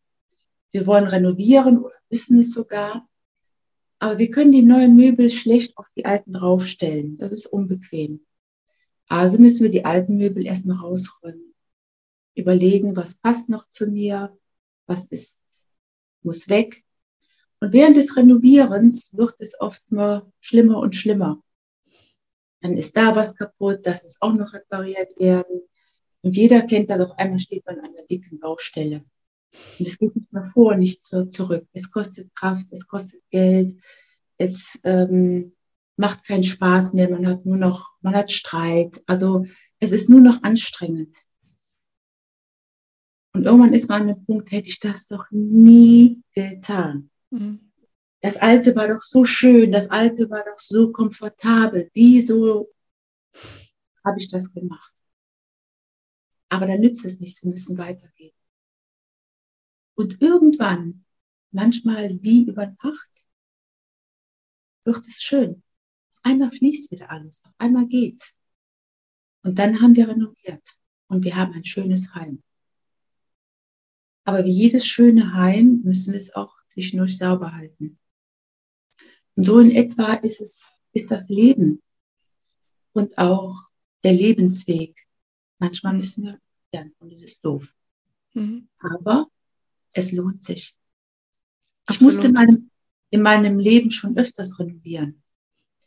Wir 0.72 0.88
wollen 0.88 1.06
renovieren 1.06 1.80
oder 1.80 1.96
müssen 2.10 2.40
es 2.40 2.54
sogar. 2.54 3.08
Aber 4.00 4.18
wir 4.18 4.32
können 4.32 4.52
die 4.52 4.64
neuen 4.64 4.96
Möbel 4.96 5.30
schlecht 5.30 5.78
auf 5.78 5.88
die 5.96 6.06
alten 6.06 6.32
draufstellen. 6.32 7.18
Das 7.18 7.32
ist 7.32 7.46
unbequem. 7.46 8.26
Also 9.08 9.38
müssen 9.38 9.64
wir 9.64 9.70
die 9.70 9.86
alten 9.86 10.18
Möbel 10.18 10.46
erstmal 10.46 10.78
rausräumen. 10.78 11.51
Überlegen, 12.36 12.96
was 12.96 13.16
passt 13.16 13.50
noch 13.50 13.70
zu 13.72 13.88
mir, 13.88 14.38
was 14.88 15.06
ist, 15.06 15.44
muss 16.24 16.50
weg. 16.50 16.84
Und 17.60 17.74
während 17.74 17.98
des 17.98 18.18
Renovierens 18.18 19.16
wird 19.16 19.36
es 19.40 19.60
oft 19.60 19.92
mal 19.92 20.32
schlimmer 20.40 20.80
und 20.80 20.96
schlimmer. 20.96 21.44
Dann 22.62 22.78
ist 22.78 22.96
da 22.96 23.16
was 23.16 23.36
kaputt, 23.36 23.80
das 23.84 24.04
muss 24.04 24.18
auch 24.20 24.34
noch 24.34 24.54
repariert 24.54 25.14
werden. 25.20 25.62
Und 26.22 26.36
jeder 26.36 26.62
kennt 26.62 26.90
das, 26.90 27.00
auf 27.02 27.18
einmal 27.18 27.40
steht 27.40 27.66
man 27.66 27.80
an 27.80 27.86
einer 27.86 28.06
dicken 28.06 28.40
Baustelle. 28.40 29.04
Und 29.80 29.88
es 29.88 29.98
geht 29.98 30.16
nicht 30.16 30.32
mehr 30.32 30.44
vor, 30.44 30.76
nicht 30.76 31.04
zurück. 31.04 31.68
Es 31.74 31.92
kostet 31.92 32.34
Kraft, 32.36 32.68
es 32.72 32.88
kostet 32.88 33.22
Geld, 33.32 33.76
es 34.38 34.80
ähm, 34.84 35.54
macht 35.98 36.26
keinen 36.26 36.44
Spaß 36.44 36.94
mehr, 36.94 37.10
man 37.10 37.28
hat 37.28 37.46
nur 37.46 37.58
noch, 37.58 37.92
man 38.02 38.16
hat 38.16 38.32
Streit. 38.32 39.02
Also 39.08 39.46
es 39.80 39.92
ist 39.92 40.10
nur 40.10 40.22
noch 40.22 40.42
anstrengend. 40.44 41.16
Und 43.34 43.46
irgendwann 43.46 43.74
ist 43.74 43.90
man 43.90 44.02
an 44.02 44.08
dem 44.08 44.26
Punkt, 44.26 44.52
hätte 44.52 44.70
ich 44.70 44.80
das 44.80 45.08
doch 45.08 45.26
nie 45.32 46.22
getan. 46.34 47.10
Mhm. 47.30 47.72
Das 48.22 48.38
Alte 48.38 48.76
war 48.76 48.88
doch 48.88 49.02
so 49.02 49.24
schön, 49.24 49.72
das 49.72 49.90
Alte 49.90 50.30
war 50.30 50.44
doch 50.44 50.58
so 50.58 50.92
komfortabel. 50.92 51.90
Wieso 51.94 52.70
habe 54.04 54.20
ich 54.20 54.28
das 54.28 54.54
gemacht? 54.54 54.94
Aber 56.50 56.68
dann 56.68 56.82
nützt 56.82 57.06
es 57.06 57.20
nichts, 57.20 57.42
wir 57.42 57.50
müssen 57.50 57.78
weitergehen. 57.78 58.36
Und 59.96 60.22
irgendwann, 60.22 61.06
manchmal 61.52 62.20
wie 62.22 62.44
über 62.44 62.76
Nacht, 62.84 63.26
wird 64.86 65.08
es 65.08 65.22
schön. 65.22 65.64
Auf 66.12 66.20
einmal 66.24 66.52
fließt 66.52 66.92
wieder 66.92 67.10
alles, 67.10 67.44
auf 67.46 67.54
einmal 67.58 67.88
geht's. 67.88 68.38
Und 69.44 69.58
dann 69.58 69.82
haben 69.82 69.96
wir 69.96 70.08
renoviert 70.08 70.68
und 71.08 71.24
wir 71.24 71.36
haben 71.36 71.54
ein 71.54 71.66
schönes 71.66 72.14
Heim. 72.14 72.44
Aber 74.32 74.46
wie 74.46 74.52
jedes 74.52 74.88
schöne 74.88 75.34
Heim 75.34 75.82
müssen 75.84 76.14
wir 76.14 76.18
es 76.18 76.34
auch 76.34 76.54
zwischendurch 76.70 77.18
sauber 77.18 77.54
halten. 77.54 78.00
Und 79.36 79.44
so 79.44 79.60
in 79.60 79.72
etwa 79.72 80.14
ist 80.14 80.40
es, 80.40 80.72
ist 80.94 81.12
das 81.12 81.28
Leben 81.28 81.82
und 82.94 83.18
auch 83.18 83.58
der 84.06 84.14
Lebensweg. 84.14 85.06
Manchmal 85.60 85.96
müssen 85.96 86.24
wir 86.24 86.40
lernen 86.74 86.96
und 87.00 87.12
es 87.12 87.24
ist 87.24 87.44
doof. 87.44 87.76
Mhm. 88.34 88.70
Aber 88.80 89.28
es 89.94 90.14
lohnt 90.14 90.42
sich. 90.42 90.76
Ich 91.90 91.96
Absolut. 91.96 92.14
musste 92.14 92.28
in 92.28 92.34
meinem, 92.34 92.72
in 93.10 93.22
meinem 93.22 93.60
Leben 93.60 93.92
schon 93.92 94.18
öfters 94.18 94.58
renovieren. 94.58 95.22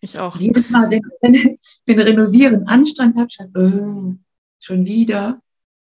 Ich 0.03 0.19
auch. 0.19 0.39
Jedes 0.39 0.69
Mal, 0.69 0.91
wenn, 0.91 1.01
wenn, 1.23 1.33
wenn 1.87 1.99
Renovieren 1.99 2.69
Anstand 2.69 3.17
hat, 3.17 3.33
statt, 3.33 3.49
oh, 3.57 4.17
schon 4.59 4.85
wieder, 4.85 5.43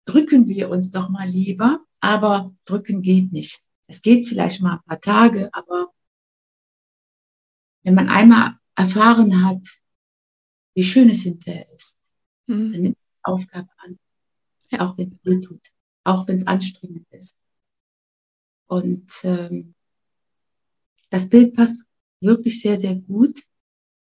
drücken 0.05 0.47
wir 0.47 0.69
uns 0.69 0.91
doch 0.91 1.09
mal 1.09 1.27
lieber, 1.27 1.81
aber 2.05 2.55
drücken 2.67 3.01
geht 3.03 3.33
nicht. 3.33 3.63
Es 3.87 4.03
geht 4.03 4.29
vielleicht 4.29 4.61
mal 4.61 4.75
ein 4.75 4.85
paar 4.85 5.01
Tage, 5.01 5.49
aber 5.53 5.89
wenn 7.83 7.95
man 7.95 8.09
einmal 8.09 8.59
erfahren 8.77 9.45
hat, 9.45 9.67
wie 10.75 10.83
schön 10.83 11.09
es 11.09 11.23
hinterher 11.23 11.67
ist. 11.75 12.01
Mhm. 12.47 12.73
Dann 12.73 12.83
nimmt 12.83 12.99
die 12.99 13.25
Aufgabe 13.25 13.69
an. 13.79 13.99
Ja. 14.71 14.81
Auch 14.81 14.99
wenn 14.99 15.09
es 15.09 15.19
weh 15.25 15.41
tut. 15.41 15.67
Auch 16.05 16.29
wenn 16.29 16.37
es 16.37 16.47
anstrengend 16.47 17.07
ist. 17.11 17.41
Und 18.67 19.11
ähm, 19.23 19.75
das 21.11 21.29
Bild 21.29 21.55
passt 21.55 21.87
wirklich 22.21 22.61
sehr, 22.61 22.79
sehr 22.79 22.97
gut, 22.97 23.41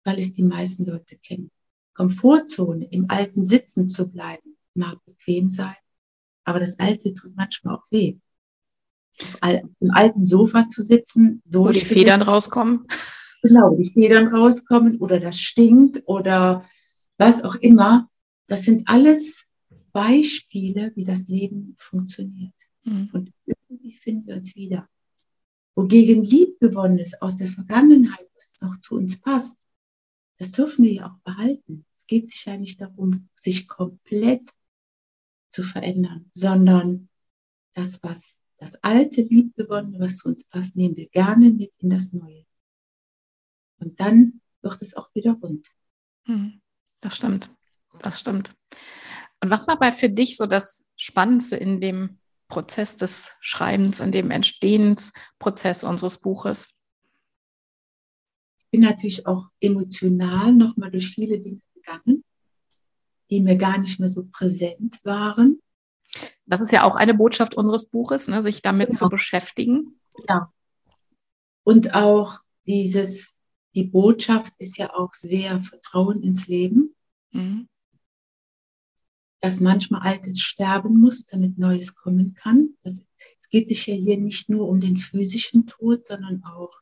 weil 0.05 0.19
es 0.19 0.33
die 0.33 0.43
meisten 0.43 0.87
Leute 0.87 1.19
kennen. 1.19 1.51
Komfortzone, 1.95 2.87
im 2.87 3.09
alten 3.09 3.45
Sitzen 3.45 3.89
zu 3.89 4.09
bleiben, 4.09 4.57
mag 4.75 5.05
bequem 5.05 5.51
sein, 5.51 5.77
aber 6.45 6.61
das 6.61 6.79
Alte 6.79 7.13
tut 7.15 7.35
manchmal 7.37 7.77
auch 7.77 7.85
weh. 7.91 8.17
Auf 9.21 9.39
Im 9.81 9.91
alten 9.93 10.25
Sofa 10.25 10.69
zu 10.69 10.83
sitzen, 10.83 11.43
Wo 11.47 11.69
die 11.69 11.81
Federn 11.81 12.23
rauskommen. 12.23 12.87
Genau, 13.43 13.77
die 13.77 13.91
Federn 13.91 14.27
rauskommen 14.29 14.99
oder 14.99 15.21
das 15.21 15.39
stinkt 15.39 16.03
oder 16.07 16.65
was 17.19 17.45
auch 17.45 17.55
immer. 17.57 18.09
Das 18.47 18.63
sind 18.63 18.89
alles 18.89 19.51
Beispiele, 19.93 20.93
wie 20.97 21.05
das 21.05 21.29
Leben 21.29 21.75
funktioniert. 21.77 22.55
Mhm. 22.85 23.11
Und 23.13 23.33
irgendwie 23.47 23.95
finden 23.95 24.27
wir 24.27 24.37
uns 24.37 24.57
wieder. 24.57 24.89
Wogegen 25.77 26.25
Liebgewonnenes 26.25 27.21
aus 27.21 27.37
der 27.37 27.49
Vergangenheit, 27.49 28.29
was 28.35 28.57
noch 28.61 28.81
zu 28.81 28.97
uns 28.97 29.21
passt, 29.21 29.67
das 30.39 30.51
dürfen 30.51 30.85
wir 30.85 30.93
ja 30.93 31.07
auch 31.07 31.19
behalten. 31.19 31.85
Es 31.95 32.07
geht 32.07 32.31
sich 32.31 32.45
ja 32.45 32.57
nicht 32.57 32.81
darum, 32.81 33.29
sich 33.35 33.69
komplett 33.69 34.51
zu 35.55 35.63
verändern, 35.63 36.29
sondern 36.33 37.09
das, 37.75 38.03
was 38.03 38.41
das 38.59 38.83
alte 38.83 39.23
Liebgewonnene, 39.23 40.01
was 40.01 40.19
zu 40.19 40.29
uns 40.29 40.45
passt, 40.45 40.77
nehmen 40.77 40.97
wir 40.97 41.09
gerne 41.09 41.51
mit 41.51 41.73
in 41.79 41.91
das 41.91 42.13
Neue. 42.13 42.45
Und 43.79 44.01
dann 44.01 44.41
wird 44.63 44.83
es 44.83 44.97
auch 44.97 45.15
wieder 45.15 45.33
rund. 45.33 45.69
Mhm. 46.27 46.61
Das 47.01 47.17
stimmt. 47.17 47.51
Das 48.01 48.19
stimmt. 48.19 48.55
Und 49.41 49.51
was 49.51 49.69
war 49.69 49.79
bei 49.79 49.93
für 49.93 50.09
dich 50.09 50.37
so 50.37 50.47
das 50.47 50.85
Spannendste 50.97 51.57
in 51.57 51.81
dem 51.81 52.19
Prozess 52.49 52.97
des 52.97 53.35
Schreibens, 53.41 54.01
in 54.01 54.11
dem 54.11 54.31
Entstehensprozess 54.31 55.85
unseres 55.85 56.19
Buches? 56.19 56.69
Ich 58.59 58.71
bin 58.71 58.81
natürlich 58.81 59.27
auch 59.27 59.51
emotional 59.61 60.53
nochmal 60.53 60.91
durch 60.91 61.09
viele 61.11 61.39
Dinge 61.39 61.61
gegangen, 61.75 62.24
die 63.35 63.41
mir 63.41 63.57
gar 63.57 63.79
nicht 63.79 63.99
mehr 63.99 64.09
so 64.09 64.25
präsent 64.31 65.01
waren. 65.05 65.61
Das 66.47 66.61
ist 66.61 66.71
ja 66.71 66.85
auch 66.85 66.95
eine 66.95 67.15
Botschaft 67.15 67.57
unseres 67.57 67.87
Buches, 67.87 68.29
ne, 68.29 68.43
sich 68.43 68.63
damit 68.63 68.91
Genau. 68.91 68.99
zu 69.01 69.09
beschäftigen. 69.09 69.99
Ja. 70.29 70.53
Und 71.65 71.95
auch 71.95 72.39
dieses, 72.67 73.41
die 73.75 73.85
Botschaft 73.85 74.53
ist 74.59 74.79
ja 74.79 74.95
auch 74.95 75.13
sehr 75.15 75.61
Vertrauen 75.61 76.23
ins 76.23 76.47
Leben, 76.47 76.95
Mhm. 77.33 77.69
dass 79.41 79.61
manchmal 79.61 80.03
Altes 80.03 80.41
sterben 80.41 81.01
muss, 81.01 81.27
damit 81.27 81.59
Neues 81.59 81.97
kommen 81.97 82.35
kann. 82.35 82.77
Das, 82.85 83.05
es 83.41 83.51
geht 83.51 83.69
sich 83.69 83.87
ja 83.89 83.95
hier 83.95 84.17
nicht 84.17 84.49
nur 84.49 84.69
um 84.69 84.81
den 84.81 84.97
physischen 84.97 85.67
Tod, 85.67 86.07
sondern 86.07 86.45
auch 86.45 86.73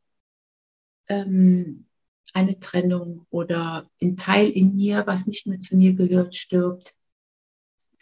ähm, 1.09 1.87
eine 2.35 2.59
Trennung 2.59 3.27
oder 3.31 3.91
ein 4.01 4.17
Teil 4.17 4.49
in 4.51 4.77
mir, 4.77 5.07
was 5.07 5.27
nicht 5.27 5.47
mehr 5.47 5.61
zu 5.61 5.77
mir 5.77 5.93
gehört, 5.95 6.35
stirbt. 6.35 6.95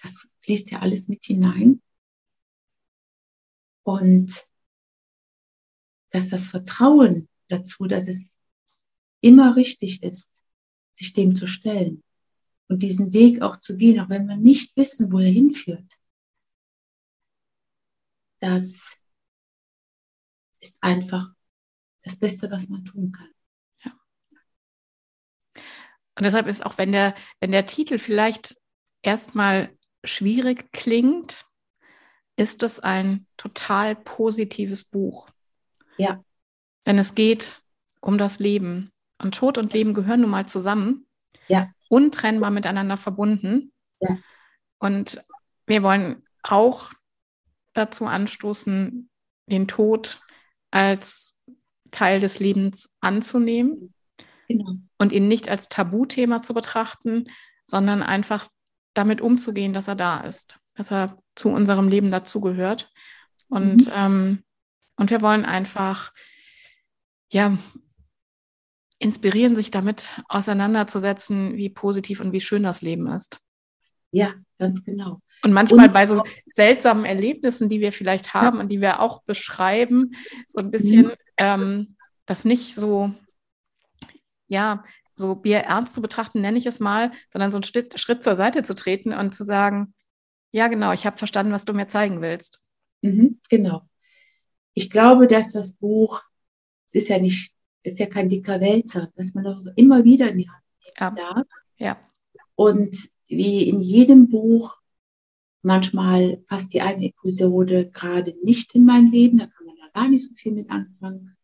Das 0.02 0.28
fließt 0.40 0.70
ja 0.70 0.80
alles 0.80 1.08
mit 1.08 1.24
hinein. 1.24 1.82
Und 3.82 4.48
dass 6.10 6.28
das 6.30 6.48
Vertrauen 6.48 7.28
dazu, 7.48 7.86
dass 7.86 8.08
es 8.08 8.36
immer 9.20 9.56
richtig 9.56 10.02
ist, 10.02 10.42
sich 10.92 11.12
dem 11.12 11.34
zu 11.36 11.46
stellen 11.46 12.02
und 12.68 12.82
diesen 12.82 13.12
Weg 13.12 13.42
auch 13.42 13.56
zu 13.56 13.76
gehen, 13.76 14.00
auch 14.00 14.08
wenn 14.08 14.26
wir 14.26 14.36
nicht 14.36 14.76
wissen, 14.76 15.12
wo 15.12 15.18
er 15.18 15.30
hinführt. 15.30 15.98
Das 18.40 18.98
ist 20.60 20.78
einfach 20.80 21.34
das 22.02 22.16
Beste, 22.16 22.50
was 22.50 22.68
man 22.68 22.84
tun 22.84 23.12
kann. 23.12 23.28
Und 26.20 26.24
deshalb 26.24 26.48
ist 26.48 26.66
auch, 26.66 26.76
wenn 26.76 26.92
der, 26.92 27.14
wenn 27.40 27.50
der 27.50 27.64
Titel 27.64 27.98
vielleicht 27.98 28.54
erstmal 29.00 29.74
schwierig 30.04 30.70
klingt, 30.70 31.46
ist 32.36 32.62
es 32.62 32.78
ein 32.78 33.26
total 33.38 33.96
positives 33.96 34.84
Buch. 34.84 35.30
Ja. 35.96 36.22
Denn 36.84 36.98
es 36.98 37.14
geht 37.14 37.62
um 38.02 38.18
das 38.18 38.38
Leben. 38.38 38.92
Und 39.16 39.34
Tod 39.34 39.56
und 39.56 39.72
Leben 39.72 39.94
gehören 39.94 40.20
nun 40.20 40.28
mal 40.28 40.44
zusammen. 40.44 41.06
Ja. 41.48 41.72
Untrennbar 41.88 42.50
miteinander 42.50 42.98
verbunden. 42.98 43.72
Ja. 44.00 44.18
Und 44.78 45.24
wir 45.64 45.82
wollen 45.82 46.22
auch 46.42 46.90
dazu 47.72 48.04
anstoßen, 48.04 49.08
den 49.46 49.68
Tod 49.68 50.20
als 50.70 51.34
Teil 51.90 52.20
des 52.20 52.40
Lebens 52.40 52.90
anzunehmen 53.00 53.94
Genau. 54.50 54.66
und 54.98 55.12
ihn 55.12 55.28
nicht 55.28 55.48
als 55.48 55.68
Tabuthema 55.68 56.42
zu 56.42 56.54
betrachten, 56.54 57.24
sondern 57.64 58.02
einfach 58.02 58.48
damit 58.94 59.20
umzugehen, 59.20 59.72
dass 59.72 59.86
er 59.86 59.94
da 59.94 60.20
ist, 60.20 60.56
dass 60.74 60.90
er 60.90 61.16
zu 61.36 61.50
unserem 61.50 61.88
Leben 61.88 62.08
dazugehört. 62.08 62.90
Und, 63.48 63.86
Mhm. 63.86 63.92
ähm, 63.94 64.44
und 64.96 65.10
wir 65.10 65.22
wollen 65.22 65.44
einfach, 65.44 66.12
ja, 67.32 67.56
inspirieren, 68.98 69.54
sich 69.56 69.70
damit 69.70 70.08
auseinanderzusetzen, 70.28 71.56
wie 71.56 71.70
positiv 71.70 72.20
und 72.20 72.32
wie 72.32 72.40
schön 72.40 72.64
das 72.64 72.82
Leben 72.82 73.06
ist. 73.06 73.38
Ja, 74.10 74.34
ganz 74.58 74.84
genau. 74.84 75.20
Und 75.44 75.52
manchmal 75.52 75.86
Und 75.86 75.94
bei 75.94 76.06
so 76.06 76.22
seltsamen 76.46 77.04
Erlebnissen, 77.04 77.68
die 77.68 77.80
wir 77.80 77.92
vielleicht 77.92 78.34
haben 78.34 78.58
und 78.58 78.68
die 78.68 78.80
wir 78.80 79.00
auch 79.00 79.22
beschreiben, 79.22 80.10
so 80.48 80.58
ein 80.58 80.70
bisschen 80.72 81.12
ähm, 81.36 81.96
das 82.26 82.44
nicht 82.44 82.74
so, 82.74 83.14
ja, 84.50 84.82
so 85.14 85.36
Bier 85.36 85.58
ernst 85.60 85.94
zu 85.94 86.02
betrachten, 86.02 86.40
nenne 86.40 86.58
ich 86.58 86.66
es 86.66 86.80
mal, 86.80 87.12
sondern 87.32 87.52
so 87.52 87.56
einen 87.58 87.64
Schritt, 87.64 87.98
Schritt 87.98 88.24
zur 88.24 88.36
Seite 88.36 88.62
zu 88.62 88.74
treten 88.74 89.12
und 89.12 89.34
zu 89.34 89.44
sagen, 89.44 89.94
ja, 90.52 90.66
genau, 90.68 90.92
ich 90.92 91.06
habe 91.06 91.16
verstanden, 91.16 91.52
was 91.52 91.64
du 91.64 91.72
mir 91.72 91.86
zeigen 91.88 92.20
willst. 92.20 92.60
Mhm, 93.02 93.38
genau. 93.48 93.82
Ich 94.74 94.90
glaube, 94.90 95.26
dass 95.26 95.52
das 95.52 95.74
Buch, 95.74 96.22
es 96.88 96.96
ist 96.96 97.08
ja 97.08 97.18
nicht, 97.18 97.52
ist 97.82 97.98
ja 97.98 98.06
kein 98.06 98.28
dicker 98.28 98.60
Wälzer, 98.60 99.10
dass 99.16 99.34
man 99.34 99.46
auch 99.46 99.60
immer 99.76 100.04
wieder 100.04 100.30
in 100.30 100.38
die 100.38 100.50
Hand 100.50 100.62
Ja, 100.98 101.10
nehmen 101.10 101.16
darf. 101.16 101.40
ja, 101.76 101.96
Und 102.56 102.96
wie 103.28 103.68
in 103.68 103.80
jedem 103.80 104.28
Buch, 104.28 104.76
manchmal 105.62 106.38
passt 106.48 106.74
die 106.74 106.80
eine 106.80 107.06
Episode 107.06 107.88
gerade 107.90 108.34
nicht 108.42 108.74
in 108.74 108.84
mein 108.84 109.06
Leben, 109.06 109.38
da 109.38 109.46
kann 109.46 109.66
man 109.66 109.76
da 109.76 110.00
gar 110.00 110.08
nicht 110.08 110.26
so 110.28 110.34
viel 110.34 110.52
mit 110.52 110.70
anfangen. 110.70 111.36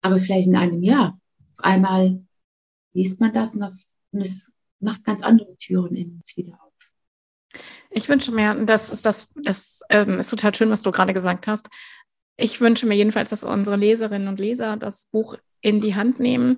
Aber 0.00 0.18
vielleicht 0.18 0.48
in 0.48 0.56
einem 0.56 0.82
Jahr. 0.82 1.18
Auf 1.52 1.64
einmal 1.64 2.24
liest 2.92 3.20
man 3.20 3.32
das 3.32 3.54
und, 3.54 3.72
es 4.12 4.52
macht 4.80 5.04
ganz 5.04 5.22
andere 5.22 5.56
Türen 5.56 5.94
in 5.94 6.16
uns 6.16 6.36
wieder 6.36 6.58
auf. 6.62 6.72
Ich 7.90 8.08
wünsche 8.08 8.32
mir, 8.32 8.54
das 8.64 8.90
ist 8.90 9.06
das, 9.06 9.28
das 9.34 9.80
ähm, 9.88 10.18
ist 10.18 10.30
total 10.30 10.54
schön, 10.54 10.70
was 10.70 10.82
du 10.82 10.90
gerade 10.90 11.14
gesagt 11.14 11.46
hast. 11.46 11.68
Ich 12.36 12.60
wünsche 12.60 12.86
mir 12.86 12.94
jedenfalls, 12.94 13.30
dass 13.30 13.44
unsere 13.44 13.76
Leserinnen 13.76 14.28
und 14.28 14.40
Leser 14.40 14.76
das 14.76 15.06
Buch 15.06 15.36
in 15.60 15.80
die 15.80 15.94
Hand 15.94 16.18
nehmen, 16.18 16.56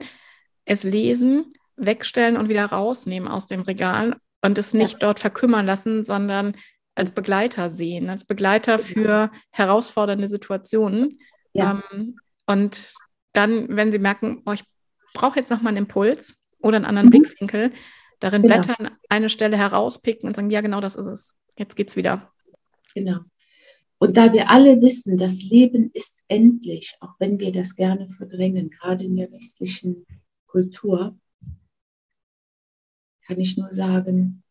es 0.64 0.84
lesen, 0.84 1.52
wegstellen 1.76 2.36
und 2.36 2.48
wieder 2.48 2.66
rausnehmen 2.66 3.28
aus 3.28 3.46
dem 3.46 3.60
Regal 3.62 4.16
und 4.42 4.58
es 4.58 4.74
nicht 4.74 5.02
dort 5.02 5.20
verkümmern 5.20 5.66
lassen, 5.66 6.04
sondern 6.04 6.56
als 6.94 7.10
Begleiter 7.10 7.70
sehen, 7.70 8.08
als 8.08 8.24
Begleiter 8.24 8.78
für 8.78 9.30
herausfordernde 9.50 10.28
Situationen. 10.28 11.18
Ja. 11.52 11.82
Ähm, 11.92 12.20
und 12.46 12.94
dann, 13.32 13.76
wenn 13.76 13.90
sie 13.90 13.98
merken, 13.98 14.42
oh, 14.46 14.52
ich 14.52 14.62
brauche 15.14 15.38
jetzt 15.38 15.50
nochmal 15.50 15.70
einen 15.70 15.86
Impuls 15.86 16.36
oder 16.58 16.76
einen 16.76 16.84
anderen 16.84 17.08
Mhm. 17.08 17.12
Blickwinkel, 17.22 17.72
darin 18.20 18.42
Genau. 18.42 18.56
blättern, 18.56 18.90
eine 19.08 19.30
Stelle 19.30 19.56
herauspicken 19.56 20.28
und 20.28 20.36
sagen, 20.36 20.50
ja, 20.50 20.60
genau 20.60 20.82
das 20.82 20.94
ist 20.96 21.06
es. 21.06 21.34
Jetzt 21.56 21.76
geht's 21.76 21.96
wieder. 21.96 22.30
Genau. 22.94 23.20
Und 23.98 24.16
da 24.18 24.32
wir 24.32 24.50
alle 24.50 24.82
wissen, 24.82 25.16
das 25.16 25.42
Leben 25.42 25.90
ist 25.94 26.18
endlich, 26.28 26.96
auch 27.00 27.14
wenn 27.18 27.38
wir 27.40 27.52
das 27.52 27.74
gerne 27.76 28.08
verdrängen, 28.08 28.68
gerade 28.68 29.04
in 29.04 29.16
der 29.16 29.32
westlichen 29.32 30.04
Kultur, 30.46 31.16
kann 33.22 33.40
ich 33.40 33.56
nur 33.56 33.72
sagen, 33.72 34.42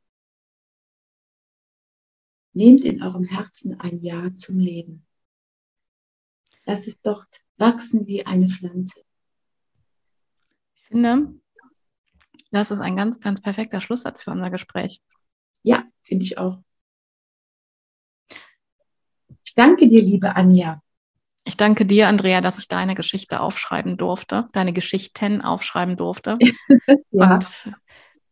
nehmt 2.53 2.83
in 2.85 3.03
eurem 3.03 3.25
Herzen 3.25 3.79
ein 3.79 4.01
Ja 4.01 4.33
zum 4.33 4.59
Leben. 4.59 5.05
Lasst 6.65 6.87
es 6.87 6.99
dort 7.01 7.41
wachsen 7.57 8.07
wie 8.07 8.25
eine 8.25 8.47
Pflanze. 8.47 9.01
Finde, 10.93 11.33
das 12.51 12.69
ist 12.69 12.81
ein 12.81 12.95
ganz, 12.95 13.19
ganz 13.19 13.41
perfekter 13.41 13.81
Schlusssatz 13.81 14.21
für 14.21 14.29
unser 14.29 14.51
Gespräch. 14.51 15.01
Ja, 15.63 15.85
finde 16.03 16.23
ich 16.23 16.37
auch. 16.37 16.59
Ich 19.43 19.55
danke 19.55 19.87
dir, 19.87 20.03
liebe 20.03 20.35
Anja. 20.35 20.83
Ich 21.45 21.57
danke 21.57 21.87
dir, 21.87 22.07
Andrea, 22.07 22.41
dass 22.41 22.59
ich 22.59 22.67
deine 22.67 22.93
Geschichte 22.93 23.41
aufschreiben 23.41 23.97
durfte, 23.97 24.49
deine 24.53 24.71
Geschichten 24.71 25.41
aufschreiben 25.41 25.97
durfte. 25.97 26.37
Ja, 27.09 27.35
Und 27.35 27.73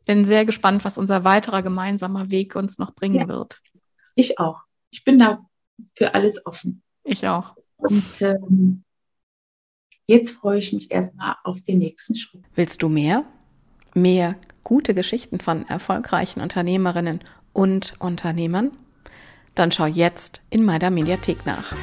bin 0.06 0.26
sehr 0.26 0.45
gespannt, 0.45 0.86
was 0.86 0.97
unser 1.00 1.24
weiterer 1.24 1.63
gemeinsamer 1.63 2.30
Weg 2.30 2.56
uns 2.56 2.78
noch 2.78 2.93
bringen 2.93 3.21
ja. 3.21 3.28
wird. 3.28 3.60
Ich 4.13 4.38
auch. 4.39 4.62
Ich 4.91 5.04
bin 5.04 5.19
da 5.19 5.39
für 5.95 6.13
alles 6.13 6.45
offen. 6.45 6.84
Ich 7.04 7.28
auch. 7.28 7.56
Und 7.78 8.21
ähm, 8.21 8.84
jetzt 10.08 10.32
freue 10.32 10.58
ich 10.58 10.74
mich 10.74 10.92
erstmal 10.92 11.36
auf 11.44 11.62
den 11.62 11.80
nächsten 11.80 12.16
Schritt. 12.16 12.44
Willst 12.56 12.82
du 12.82 12.90
mehr? 12.90 13.26
Mehr 13.94 14.36
gute 14.64 14.94
Geschichten 14.94 15.40
von 15.40 15.68
erfolgreichen 15.68 16.42
Unternehmerinnen 16.42 17.20
und 17.54 17.94
Unternehmern? 18.00 18.72
Dann 19.56 19.72
schau 19.72 19.86
jetzt 19.86 20.42
in 20.50 20.64
meiner 20.64 20.90
Mediathek 20.90 21.46
nach. 21.46 21.74